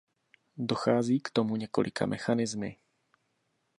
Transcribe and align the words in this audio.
Dochází 0.57 1.19
k 1.19 1.29
tomu 1.29 1.55
několika 1.55 2.05
mechanismy. 2.05 2.77